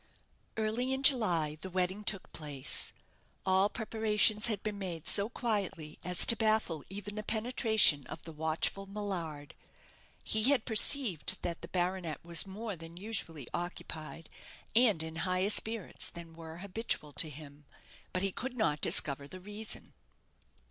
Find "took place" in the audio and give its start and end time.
2.03-2.91